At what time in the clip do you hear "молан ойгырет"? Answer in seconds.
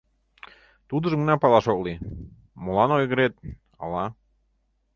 2.63-3.33